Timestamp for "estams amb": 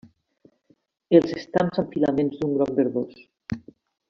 1.41-1.93